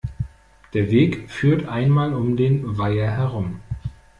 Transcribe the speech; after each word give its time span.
Der 0.73 0.89
Weg 0.89 1.29
führt 1.29 1.67
einmal 1.69 2.15
um 2.15 2.35
den 2.35 2.75
Weiher 2.79 3.11
herum. 3.17 3.59